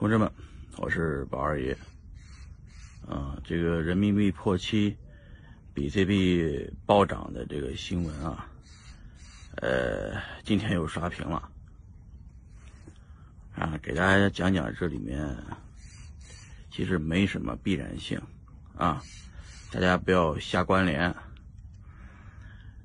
[0.00, 0.32] 同志们，
[0.78, 1.76] 我是宝二爷。
[3.06, 4.96] 啊，这个人民币破七，
[5.74, 8.48] 比特币暴涨的这个新闻啊，
[9.56, 11.50] 呃，今天又刷屏了。
[13.54, 15.36] 啊，给大家讲讲这里面
[16.70, 18.18] 其实没什么必然性
[18.74, 19.02] 啊，
[19.70, 21.14] 大家不要瞎关联。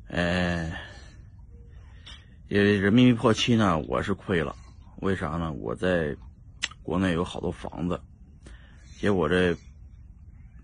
[0.09, 0.69] 呃，
[2.49, 4.53] 因为人民币破七呢，我是亏了，
[4.97, 5.53] 为啥呢？
[5.53, 6.13] 我在
[6.83, 7.99] 国内有好多房子，
[8.97, 9.55] 结果这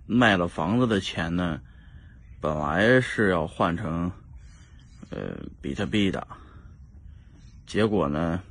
[0.05, 1.61] 卖了房子的钱呢，
[2.39, 4.11] 本来是要换成
[5.09, 6.27] 呃比特币的，
[7.65, 8.41] 结果呢，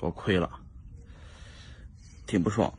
[0.00, 0.50] 我亏了，
[2.26, 2.72] 挺不爽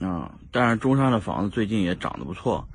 [0.00, 0.34] 啊！
[0.50, 2.66] 但是中山的房子最近也涨得不错，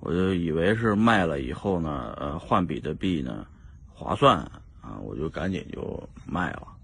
[0.00, 3.46] 我就以为是卖了以后呢，呃，换比特币呢
[3.88, 4.38] 划算
[4.80, 6.75] 啊，我就赶紧就卖了。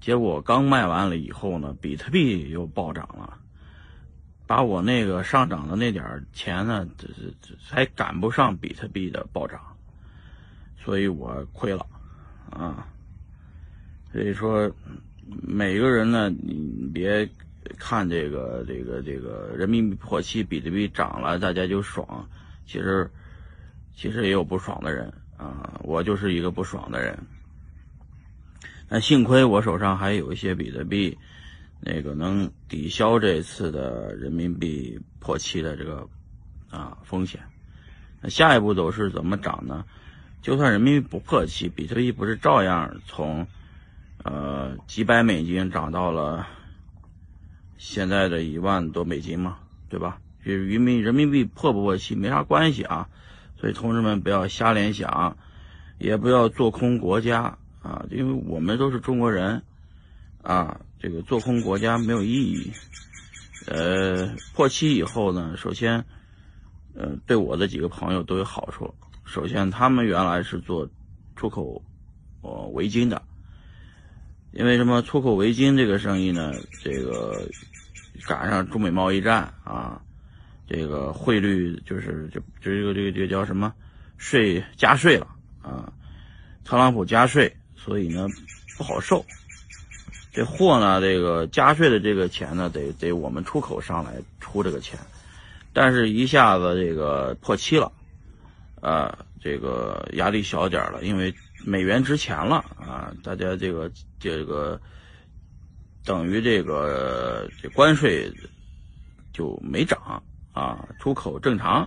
[0.00, 3.38] 结果刚卖完了以后呢，比特币又暴涨了，
[4.46, 9.60] 把我那个上涨的那点钱呢，这这这还赶不上比特币的暴涨，
[10.76, 11.86] 所以我亏了
[12.50, 12.86] 啊。
[14.12, 14.70] 所以说，
[15.42, 17.28] 每个人呢，你别
[17.78, 22.28] 看这个这个这个人民币破七，比特币涨了，大家就爽。
[22.66, 23.10] 其实，
[23.96, 27.18] 其实也有不爽的人啊，我就是一个不爽的人。
[28.88, 31.18] 那幸亏我手上还有一些比特币，
[31.80, 36.08] 那个能抵消这次的人民币破七的这个
[36.70, 37.40] 啊风险。
[38.20, 39.84] 那下一步走势怎么涨呢？
[40.42, 43.46] 就算人民币不破七，比特币不是照样从
[44.22, 46.46] 呃几百美金涨到了
[47.78, 49.58] 现在的一万多美金吗？
[49.88, 50.20] 对吧？
[50.42, 53.08] 与人民人民币破不破七没啥关系啊。
[53.56, 55.38] 所以同志们不要瞎联想，
[55.98, 57.56] 也不要做空国家。
[57.84, 59.62] 啊，因为我们都是中国人，
[60.42, 62.72] 啊，这个做空国家没有意义。
[63.66, 66.02] 呃，破期以后呢，首先，
[66.94, 68.94] 呃，对我的几个朋友都有好处。
[69.26, 70.88] 首先，他们原来是做
[71.36, 71.84] 出口
[72.40, 73.20] 哦围巾的，
[74.52, 75.02] 因为什么？
[75.02, 77.46] 出口围巾这个生意呢，这个
[78.26, 80.00] 赶上中美贸易战啊，
[80.66, 83.74] 这个汇率就是就就这个这个这个叫什么
[84.16, 85.26] 税加税了
[85.60, 85.92] 啊，
[86.64, 87.54] 特朗普加税。
[87.84, 88.26] 所以呢，
[88.78, 89.26] 不好受。
[90.32, 94.98] 这货呢，这个加税的这个钱呢，得得我们出口商来出这个钱。
[95.74, 97.92] 但是，一下子这个破七了，
[98.80, 101.34] 啊，这个压力小点了，因为
[101.66, 104.80] 美元值钱了啊，大家这个这个
[106.04, 108.32] 等于这个这关税
[109.32, 110.22] 就没涨
[110.52, 111.86] 啊，出口正常。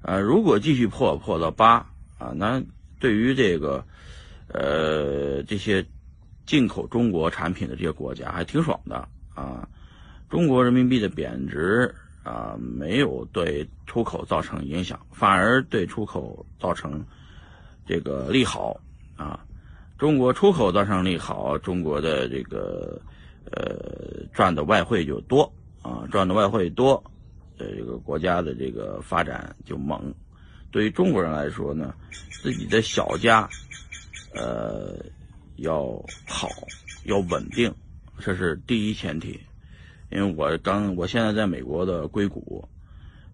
[0.00, 1.86] 啊，如果继续破破到八
[2.18, 2.62] 啊，那
[3.00, 3.84] 对于这个。
[4.52, 5.84] 呃，这些
[6.44, 9.66] 进口中国产品的这些国家还挺爽的啊！
[10.28, 17.02] 中国人民币的贬值啊，没有对出口造成影响，反而对出口造成
[17.86, 18.78] 这个利好
[19.16, 19.40] 啊！
[19.98, 23.00] 中国出口造成利好，中国的这个
[23.52, 27.02] 呃赚的外汇就多啊，赚的外汇多，
[27.56, 30.12] 呃，这个国家的这个发展就猛。
[30.70, 31.94] 对于中国人来说呢，
[32.42, 33.48] 自己的小家。
[34.34, 34.96] 呃，
[35.56, 36.48] 要好，
[37.04, 37.72] 要稳定，
[38.18, 39.40] 这是第一前提。
[40.10, 42.68] 因为我刚，我现在在美国的硅谷，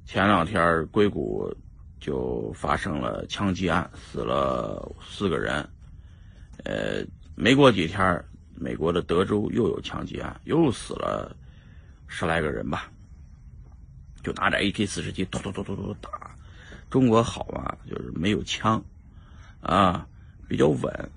[0.04, 1.52] 前两天硅谷
[2.00, 5.68] 就发生了枪击案，死了四个人。
[6.64, 7.04] 呃，
[7.34, 11.36] 没过几天，美国的德州又有枪击案，又死了
[12.06, 12.90] 十来个人吧。
[14.22, 16.36] 就拿着 AK 四十七，咚咚咚咚咚打。
[16.90, 18.84] 中国好啊，就是没有枪
[19.60, 20.06] 啊。
[20.48, 21.10] 比较稳，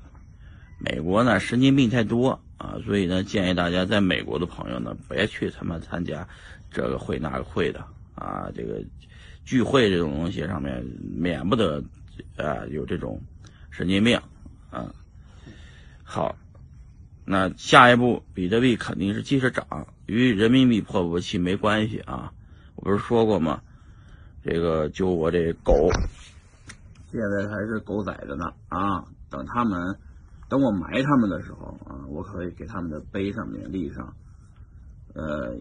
[0.78, 6.28] 美国呢神经病太多啊，所以呢建议大家在美国的朋友呢别去他妈参加
[6.70, 7.84] 这个会那个会的
[8.16, 8.84] 啊，这个
[9.46, 11.82] 聚会这种东西上面免不得
[12.36, 13.22] 啊有这种
[13.70, 14.20] 神经病
[14.70, 14.94] 啊。
[16.04, 16.36] 好，
[17.24, 22.34] 那下一步比特币肯定是继续涨，与人民币破不破期没关系啊。
[22.76, 23.62] 我不是说过吗？
[24.44, 25.90] 这个就我这狗。
[27.12, 29.06] 现在还是狗崽子呢啊！
[29.32, 29.98] 等他们，
[30.50, 34.14] 等我埋他们的时候啊，我可以给他们的碑上面立上，
[35.16, 35.56] 呃，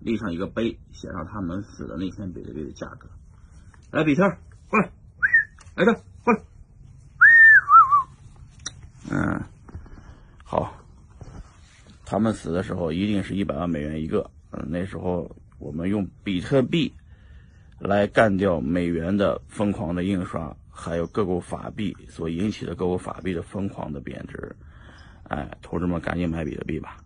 [0.00, 3.08] 立上一个碑，写上他们死的那天比特币的价格。
[3.92, 4.28] 来，比特，
[4.68, 4.90] 过来，
[5.76, 5.92] 来这，
[6.24, 6.42] 过来。
[9.10, 9.42] 嗯，
[10.42, 10.74] 好，
[12.04, 14.28] 他们死的时候一定是一百万美元一个。
[14.50, 16.92] 嗯，那时候我们用比特币
[17.78, 20.56] 来干掉美元的疯狂的印刷。
[20.76, 24.54] 还有各国法币所引起的各国法币的疯狂的贬值，
[25.28, 26.96] 哎，同志们赶紧买比特币吧。